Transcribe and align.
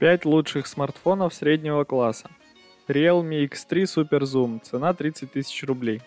5 0.00 0.24
лучших 0.24 0.66
смартфонов 0.66 1.34
среднего 1.34 1.84
класса. 1.84 2.30
Realme 2.88 3.46
X3 3.46 3.82
Super 3.82 4.20
Zoom, 4.20 4.58
цена 4.64 4.94
30 4.94 5.30
тысяч 5.30 5.62
рублей. 5.62 6.00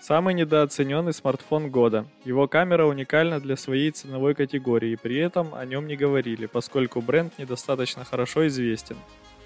Самый 0.00 0.32
недооцененный 0.32 1.12
смартфон 1.12 1.70
года. 1.70 2.06
Его 2.24 2.48
камера 2.48 2.86
уникальна 2.86 3.38
для 3.38 3.58
своей 3.58 3.90
ценовой 3.90 4.34
категории, 4.34 4.96
при 4.96 5.18
этом 5.18 5.54
о 5.54 5.66
нем 5.66 5.86
не 5.86 5.96
говорили, 5.96 6.46
поскольку 6.46 7.02
бренд 7.02 7.38
недостаточно 7.38 8.06
хорошо 8.06 8.46
известен. 8.46 8.96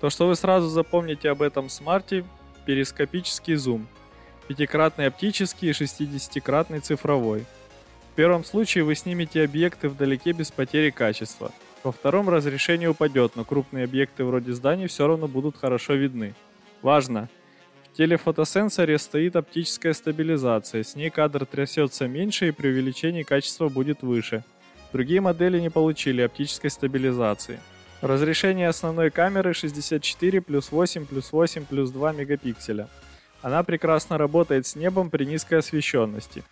То, 0.00 0.08
что 0.08 0.28
вы 0.28 0.36
сразу 0.36 0.68
запомните 0.68 1.28
об 1.28 1.42
этом 1.42 1.68
смарте– 1.68 2.24
перископический 2.66 3.56
зум, 3.56 3.88
пятикратный 4.46 5.08
оптический 5.08 5.70
и 5.70 5.72
60-кратный 5.72 6.78
цифровой. 6.78 7.44
В 8.12 8.14
первом 8.14 8.44
случае 8.44 8.84
вы 8.84 8.94
снимете 8.94 9.42
объекты 9.42 9.88
вдалеке 9.88 10.30
без 10.30 10.52
потери 10.52 10.90
качества– 10.90 11.50
во 11.84 11.92
втором 11.92 12.30
разрешение 12.30 12.88
упадет, 12.88 13.36
но 13.36 13.44
крупные 13.44 13.84
объекты 13.84 14.24
вроде 14.24 14.52
зданий 14.52 14.86
все 14.86 15.06
равно 15.06 15.28
будут 15.28 15.58
хорошо 15.58 15.92
видны. 15.92 16.34
Важно! 16.80 17.28
В 17.84 17.96
телефотосенсоре 17.96 18.98
стоит 18.98 19.36
оптическая 19.36 19.92
стабилизация, 19.92 20.82
с 20.82 20.96
ней 20.96 21.10
кадр 21.10 21.46
трясется 21.46 22.08
меньше 22.08 22.48
и 22.48 22.52
при 22.52 22.68
увеличении 22.68 23.22
качество 23.22 23.68
будет 23.68 24.02
выше. 24.02 24.42
Другие 24.92 25.20
модели 25.20 25.60
не 25.60 25.70
получили 25.70 26.22
оптической 26.22 26.70
стабилизации. 26.70 27.60
Разрешение 28.00 28.68
основной 28.68 29.10
камеры 29.10 29.52
64 29.54 30.40
плюс 30.40 30.72
8 30.72 31.06
плюс 31.06 31.32
8 31.32 31.66
плюс 31.66 31.90
2 31.90 32.12
мегапикселя. 32.12 32.88
Она 33.42 33.62
прекрасно 33.62 34.18
работает 34.18 34.66
с 34.66 34.74
небом 34.74 35.10
при 35.10 35.24
низкой 35.24 35.58
освещенности. 35.58 36.42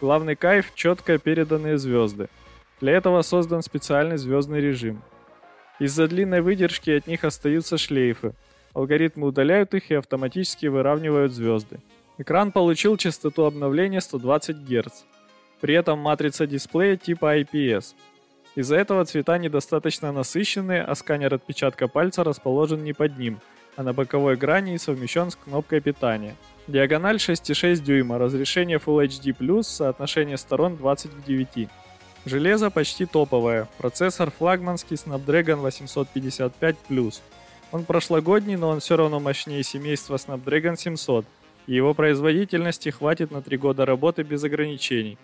Главный 0.00 0.34
кайф– 0.34 0.72
четко 0.74 1.18
переданные 1.18 1.76
звезды– 1.76 2.28
для 2.82 2.94
этого 2.94 3.22
создан 3.22 3.62
специальный 3.62 4.16
звездный 4.16 4.60
режим. 4.60 5.04
Из-за 5.78 6.08
длинной 6.08 6.40
выдержки 6.40 6.90
от 6.90 7.06
них 7.06 7.22
остаются 7.22 7.78
шлейфы. 7.78 8.34
Алгоритмы 8.74 9.28
удаляют 9.28 9.72
их 9.72 9.92
и 9.92 9.94
автоматически 9.94 10.66
выравнивают 10.66 11.32
звезды. 11.32 11.78
Экран 12.18 12.50
получил 12.50 12.96
частоту 12.96 13.44
обновления 13.44 14.00
120 14.00 14.56
Гц. 14.68 15.04
При 15.60 15.74
этом 15.74 16.00
матрица 16.00 16.48
дисплея 16.48 16.96
типа 16.96 17.38
IPS. 17.38 17.94
Из-за 18.56 18.76
этого 18.76 19.04
цвета 19.04 19.38
недостаточно 19.38 20.10
насыщенные, 20.10 20.82
а 20.82 20.96
сканер 20.96 21.34
отпечатка 21.34 21.86
пальца 21.86 22.24
расположен 22.24 22.82
не 22.82 22.92
под 22.92 23.16
ним, 23.16 23.38
а 23.76 23.84
на 23.84 23.92
боковой 23.92 24.36
грани 24.36 24.74
и 24.74 24.78
совмещен 24.78 25.30
с 25.30 25.36
кнопкой 25.36 25.80
питания. 25.80 26.34
Диагональ 26.66 27.16
6,6 27.16 27.76
дюйма, 27.76 28.18
разрешение 28.18 28.78
Full 28.78 29.06
HD+, 29.06 29.62
соотношение 29.62 30.36
сторон 30.36 30.76
20 30.76 31.12
к 31.12 31.24
9. 31.24 31.68
Железо 32.24 32.70
почти 32.70 33.04
топовое, 33.04 33.68
процессор 33.78 34.30
флагманский 34.30 34.94
Snapdragon 34.94 35.60
855+. 35.60 37.20
Он 37.72 37.84
прошлогодний, 37.84 38.54
но 38.54 38.68
он 38.68 38.78
все 38.78 38.96
равно 38.96 39.18
мощнее 39.18 39.64
семейства 39.64 40.14
Snapdragon 40.14 40.76
700, 40.76 41.26
и 41.66 41.74
его 41.74 41.94
производительности 41.94 42.90
хватит 42.90 43.32
на 43.32 43.42
3 43.42 43.56
года 43.56 43.84
работы 43.84 44.22
без 44.22 44.44
ограничений. 44.44 45.18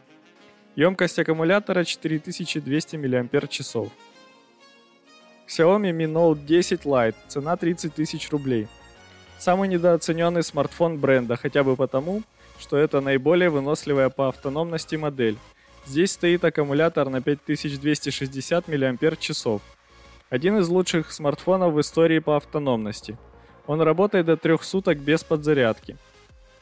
Емкость 0.75 1.21
аккумулятора 1.21 1.85
4200 1.85 2.97
мАч. 2.97 3.91
Xiaomi 5.47 5.93
Mi 5.93 6.13
Note 6.13 6.45
10 6.45 6.83
Lite, 6.83 7.15
цена 7.29 7.57
30 7.57 7.95
тысяч 7.95 8.29
рублей. 8.31 8.67
Самый 9.39 9.69
недооцененный 9.69 10.43
смартфон 10.43 10.99
бренда, 10.99 11.37
хотя 11.37 11.63
бы 11.63 11.77
потому, 11.77 12.23
что 12.59 12.77
это 12.77 13.01
наиболее 13.01 13.51
выносливая 13.51 14.09
по 14.09 14.29
автономности 14.29 14.97
модель– 14.97 15.37
Здесь 15.89 16.13
стоит 16.13 16.45
аккумулятор 16.45 17.09
на 17.09 17.23
5260 17.23 18.69
мАч. 18.69 19.61
Один 20.29 20.59
из 20.59 20.69
лучших 20.69 21.11
смартфонов 21.11 21.73
в 21.73 21.81
истории 21.81 22.19
по 22.19 22.37
автономности. 22.37 23.17
Он 23.67 23.81
работает 23.81 24.27
до 24.27 24.37
3 24.37 24.59
суток 24.61 24.99
без 24.99 25.25
подзарядки. 25.25 25.97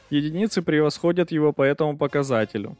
Единицы 0.09 0.61
превосходят 0.61 1.29
его 1.29 1.51
по 1.51 1.63
этому 1.63 1.97
показателю. 1.97 2.77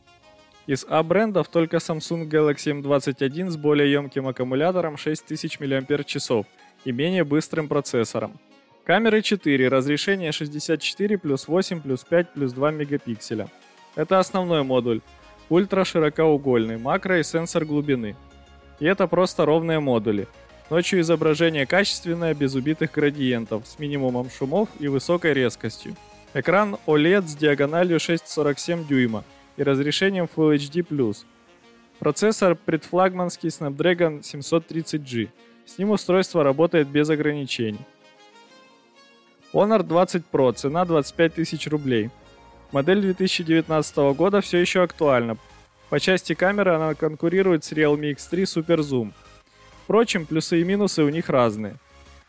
Из 0.67 0.85
А-брендов 0.87 1.49
только 1.49 1.77
Samsung 1.77 2.29
Galaxy 2.29 2.81
M21 2.81 3.49
с 3.49 3.57
более 3.57 3.91
емким 3.91 4.25
аккумулятором 4.29 4.95
6000 4.95 5.59
мАч 5.59 6.45
и 6.85 6.91
менее 6.93 7.25
быстрым 7.25 7.67
процессором. 7.67 8.39
Камеры 8.85 9.21
4, 9.21 9.67
разрешение 9.67 10.31
64 10.31 11.17
плюс 11.17 11.49
8 11.49 11.81
плюс 11.81 12.05
5 12.05 12.31
плюс 12.31 12.53
2 12.53 12.71
мегапикселя. 12.71 13.49
Это 13.95 14.19
основной 14.19 14.63
модуль 14.63 15.01
ультраширокоугольный, 15.49 16.77
макро 16.77 17.19
и 17.19 17.23
сенсор 17.23 17.65
глубины. 17.65 18.15
И 18.79 18.85
это 18.85 19.07
просто 19.07 19.45
ровные 19.45 19.79
модули. 19.79 20.27
Ночью 20.69 20.99
изображение 20.99 21.65
качественное, 21.65 22.33
без 22.33 22.53
убитых 22.55 22.91
градиентов, 22.91 23.65
с 23.65 23.79
минимумом 23.79 24.29
шумов 24.29 24.69
и 24.79 24.87
высокой 24.87 25.33
резкостью. 25.33 25.95
Экран 26.33 26.77
OLED 26.85 27.27
с 27.27 27.35
диагональю 27.35 27.97
6,47 27.97 28.85
дюйма 28.85 29.23
и 29.55 29.63
разрешением 29.63 30.27
Full 30.35 30.55
HD+. 30.55 31.15
Процессор 31.99 32.55
предфлагманский 32.55 33.49
Snapdragon 33.49 34.21
730G. 34.21 35.29
С 35.65 35.77
ним 35.77 35.91
устройство 35.91 36.43
работает 36.43 36.87
без 36.87 37.09
ограничений. 37.09 37.79
Honor 39.53 39.81
20 39.81 40.23
Pro, 40.31 40.53
цена 40.53 40.85
25 40.85 41.33
тысяч 41.33 41.67
рублей. 41.67 42.09
Модель 42.71 43.01
2019 43.01 43.97
года 44.15 44.41
все 44.41 44.57
еще 44.57 44.83
актуальна. 44.83 45.37
По 45.89 45.99
части 46.01 46.33
камеры 46.33 46.75
она 46.75 46.95
конкурирует 46.95 47.63
с 47.63 47.71
Realme 47.71 48.13
X3 48.13 48.43
Super 48.43 48.79
Zoom. 48.79 49.13
Впрочем, 49.83 50.25
плюсы 50.25 50.59
и 50.59 50.65
минусы 50.65 51.03
у 51.03 51.09
них 51.09 51.29
разные. 51.29 51.75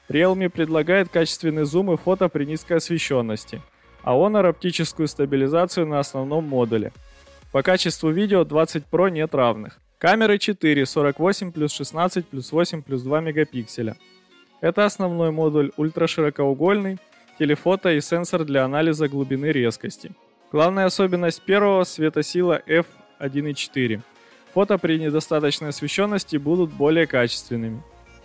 Realme 0.09 0.49
предлагает 0.49 1.09
качественный 1.09 1.65
зум 1.65 1.93
и 1.93 1.97
фото 1.97 2.29
при 2.29 2.45
низкой 2.45 2.75
освещенности, 2.75 3.61
а 4.03 4.15
Honor 4.15 4.47
оптическую 4.47 5.09
стабилизацию 5.09 5.87
на 5.87 5.99
основном 5.99 6.45
модуле. 6.45 6.93
По 7.51 7.63
качеству 7.63 8.11
видео 8.11 8.45
20 8.45 8.85
Pro 8.91 9.11
нет 9.11 9.35
равных. 9.35 9.81
Камеры 9.99 10.39
4, 10.39 10.87
48 10.87 11.51
плюс 11.51 11.73
16 11.73 12.27
плюс 12.27 12.53
8 12.53 12.83
плюс 12.83 13.03
2 13.03 13.21
мегапикселя. 13.21 13.97
Это 14.61 14.85
основной 14.85 15.33
модуль 15.33 15.73
ультраширокоугольный, 15.77 16.99
телефото 17.41 17.93
и 17.93 18.01
сенсор 18.01 18.45
для 18.45 18.65
анализа 18.65 19.09
глубины 19.09 19.47
резкости. 19.47 20.13
Главная 20.51 20.87
особенность 20.87 21.43
первого– 21.43 21.85
светосила 21.85 22.63
f1.4. 22.67 24.01
Фото 24.55 24.79
при 24.79 24.99
недостаточной 24.99 25.69
освещенности 25.69 26.39
будут 26.39 26.73
более 26.73 27.07
качественными. 27.07 27.83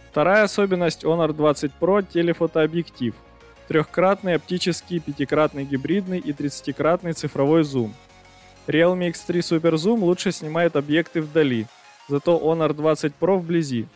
Вторая 0.10 0.44
особенность 0.44 1.04
Honor 1.04 1.34
20 1.34 1.72
Pro– 1.82 2.06
телефотообъектив. 2.14 3.14
Трехкратный 3.68 4.36
оптический, 4.36 5.00
пятикратный 5.00 5.66
гибридный 5.66 6.20
и 6.20 6.32
30-кратный 6.32 7.12
цифровой 7.12 7.64
зум. 7.64 7.94
Realme 8.68 9.12
X3 9.12 9.40
Super 9.40 9.74
Zoom 9.74 10.00
лучше 10.00 10.32
снимает 10.32 10.78
объекты 10.78 11.22
вдали, 11.22 11.66
зато 12.08 12.38
Honor 12.38 12.74
20 12.74 13.14
Pro 13.20 13.38
вблизи. 13.38 13.88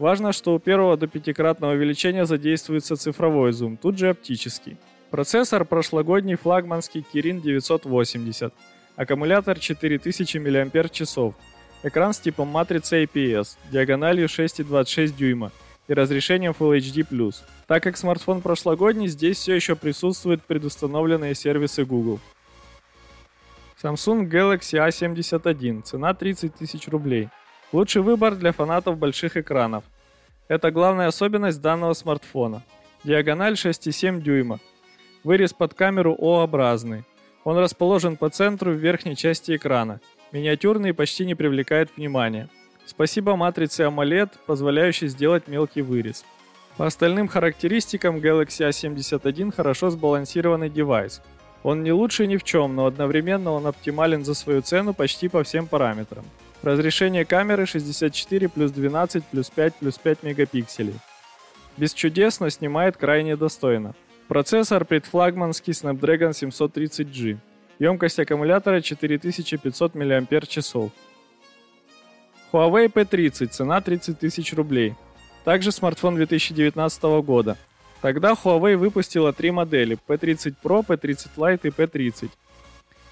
Важно, 0.00 0.32
что 0.32 0.54
у 0.54 0.58
первого 0.58 0.96
до 0.96 1.06
пятикратного 1.06 1.72
увеличения 1.74 2.26
задействуется 2.26 2.96
цифровой 2.96 3.52
зум, 3.52 3.76
тут 3.76 3.96
же 3.96 4.08
оптический. 4.08 4.76
Процессор 5.10 5.64
прошлогодний 5.64 6.36
флагманский 6.36 7.04
Kirin 7.12 7.40
980. 7.40 8.54
Аккумулятор 8.94 9.58
4000 9.58 10.38
мАч. 10.38 11.34
Экран 11.82 12.12
с 12.12 12.20
типом 12.20 12.46
матрицы 12.46 13.04
IPS, 13.04 13.56
диагональю 13.72 14.28
6,26 14.28 15.16
дюйма 15.16 15.50
и 15.88 15.94
разрешением 15.94 16.54
Full 16.56 16.78
HD+. 16.78 17.34
Так 17.66 17.82
как 17.82 17.96
смартфон 17.96 18.40
прошлогодний, 18.40 19.08
здесь 19.08 19.38
все 19.38 19.54
еще 19.54 19.74
присутствуют 19.74 20.42
предустановленные 20.42 21.34
сервисы 21.34 21.84
Google. 21.84 22.20
Samsung 23.82 24.28
Galaxy 24.28 24.78
A71, 24.78 25.82
цена 25.82 26.14
30 26.14 26.54
тысяч 26.54 26.86
рублей. 26.86 27.30
Лучший 27.72 28.02
выбор 28.02 28.36
для 28.36 28.52
фанатов 28.52 28.98
больших 28.98 29.36
экранов. 29.36 29.82
Это 30.46 30.70
главная 30.70 31.08
особенность 31.08 31.60
данного 31.60 31.94
смартфона. 31.94 32.62
Диагональ 33.02 33.54
6,7 33.54 34.20
дюйма, 34.20 34.60
Вырез 35.22 35.52
под 35.52 35.74
камеру 35.74 36.16
О-образный. 36.18 37.04
Он 37.44 37.58
расположен 37.58 38.16
по 38.16 38.30
центру 38.30 38.72
в 38.72 38.76
верхней 38.76 39.16
части 39.16 39.56
экрана. 39.56 40.00
Миниатюрный 40.32 40.90
и 40.90 40.92
почти 40.94 41.26
не 41.26 41.34
привлекает 41.34 41.90
внимания. 41.96 42.48
Спасибо 42.86 43.36
матрице 43.36 43.82
AMOLED, 43.82 44.30
позволяющей 44.46 45.08
сделать 45.08 45.46
мелкий 45.46 45.82
вырез. 45.82 46.24
По 46.76 46.86
остальным 46.86 47.28
характеристикам 47.28 48.16
Galaxy 48.16 48.68
A71 48.68 49.52
хорошо 49.54 49.90
сбалансированный 49.90 50.70
девайс. 50.70 51.20
Он 51.62 51.82
не 51.82 51.92
лучше 51.92 52.26
ни 52.26 52.38
в 52.38 52.42
чем, 52.42 52.74
но 52.74 52.86
одновременно 52.86 53.52
он 53.52 53.66
оптимален 53.66 54.24
за 54.24 54.34
свою 54.34 54.62
цену 54.62 54.94
почти 54.94 55.28
по 55.28 55.42
всем 55.42 55.66
параметрам. 55.66 56.24
Разрешение 56.62 57.26
камеры 57.26 57.66
64 57.66 58.48
плюс 58.48 58.70
12 58.70 59.24
плюс 59.24 59.50
5 59.50 59.74
плюс 59.76 59.98
5 59.98 60.22
мегапикселей. 60.22 60.94
Без 61.76 61.92
чудес, 61.92 62.40
но 62.40 62.48
снимает 62.48 62.96
крайне 62.96 63.36
достойно. 63.36 63.94
Процессор 64.30 64.84
предфлагманский 64.84 65.72
Snapdragon 65.72 66.30
730G. 66.30 67.38
Емкость 67.80 68.20
аккумулятора 68.20 68.80
4500 68.80 69.94
мАч. 69.96 70.06
Huawei 72.52 72.86
P30, 72.86 73.48
цена 73.48 73.80
30 73.80 74.20
тысяч 74.20 74.52
рублей. 74.54 74.94
Также 75.42 75.72
смартфон 75.72 76.14
2019 76.14 77.02
года. 77.24 77.56
Тогда 78.02 78.34
Huawei 78.34 78.76
выпустила 78.76 79.32
три 79.32 79.50
модели 79.50 79.98
P30 80.06 80.54
Pro, 80.62 80.86
P30 80.86 81.30
Lite 81.36 81.60
и 81.64 81.70
P30. 81.70 82.30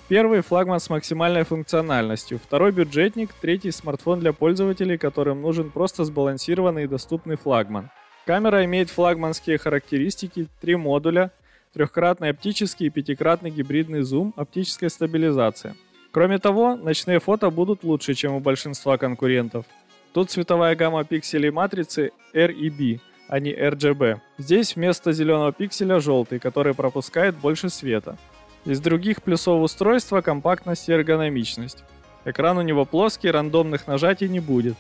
Первый 0.07 0.43
флагман 0.43 0.79
с 0.79 0.89
максимальной 0.89 1.43
функциональностью, 1.43 2.39
второй 2.39 2.71
бюджетник, 2.71 3.33
третий 3.41 3.73
смартфон 3.73 4.21
для 4.21 4.33
пользователей, 4.33 4.97
которым 4.97 5.43
нужен 5.43 5.73
просто 5.73 6.05
сбалансированный 6.05 6.85
и 6.85 6.87
доступный 6.87 7.37
флагман. 7.37 7.91
Камера 8.29 8.63
имеет 8.67 8.91
флагманские 8.91 9.57
характеристики, 9.57 10.49
три 10.61 10.77
модуля, 10.77 11.31
трехкратный 11.73 12.29
оптический 12.29 12.89
и 12.89 12.91
пятикратный 12.91 13.49
гибридный 13.49 14.03
зум, 14.03 14.35
оптическая 14.37 14.91
стабилизация. 14.91 15.75
Кроме 16.11 16.39
того, 16.39 16.77
ночные 16.77 17.21
фото 17.21 17.49
будут 17.49 17.85
лучше, 17.85 18.13
чем 18.13 18.35
у 18.35 18.41
большинства 18.41 18.99
конкурентов. 18.99 19.65
Тут 20.13 20.31
цветовая 20.31 20.77
гамма 20.77 21.05
пикселей 21.05 21.51
матрицы 21.51 22.11
REB, 22.35 23.01
а 23.29 23.41
не 23.41 23.51
RGB. 23.51 24.21
Здесь 24.37 24.77
вместо 24.77 25.13
зеленого 25.13 25.55
пикселя 25.55 25.99
желтый, 25.99 26.39
который 26.39 26.75
пропускает 26.75 27.35
больше 27.35 27.71
света. 27.71 28.19
Из 28.67 28.79
других 28.79 29.23
плюсов 29.23 29.63
устройства 29.63 30.21
компактность 30.21 30.87
и 30.91 30.93
эргономичность. 30.93 31.83
Экран 32.27 32.59
у 32.59 32.61
него 32.63 32.85
плоский, 32.85 33.31
рандомных 33.31 33.87
нажатий 33.87 34.29
не 34.29 34.41
будет. 34.41 34.75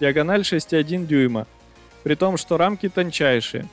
Диагональ 0.00 0.42
6,1 0.42 1.06
дюйма, 1.06 1.46
при 2.02 2.14
том, 2.14 2.36
что 2.36 2.56
рамки 2.56 2.88
тончайшие. 2.88 3.66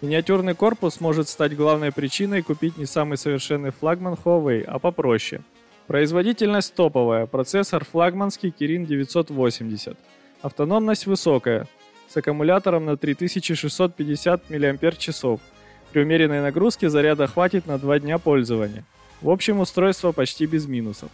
Миниатюрный 0.00 0.54
корпус 0.54 1.00
может 1.00 1.28
стать 1.28 1.56
главной 1.56 1.90
причиной 1.90 2.42
купить 2.42 2.78
не 2.78 2.86
самый 2.86 3.18
совершенный 3.18 3.70
флагман 3.70 4.14
Huawei, 4.14 4.62
а 4.62 4.78
попроще. 4.78 5.42
Производительность 5.88 6.74
топовая, 6.74 7.26
процессор 7.26 7.84
флагманский 7.84 8.54
Kirin 8.56 8.86
980. 8.86 9.96
Автономность 10.42 11.06
высокая, 11.06 11.66
с 12.08 12.16
аккумулятором 12.16 12.84
на 12.84 12.96
3650 12.96 14.50
мАч. 14.50 15.40
При 15.92 16.02
умеренной 16.02 16.42
нагрузке 16.42 16.88
заряда 16.88 17.26
хватит 17.26 17.66
на 17.66 17.78
2 17.78 18.00
дня 18.00 18.18
пользования. 18.18 18.84
В 19.20 19.30
общем, 19.30 19.60
устройство 19.60 20.12
почти 20.12 20.46
без 20.46 20.66
минусов. 20.66 21.10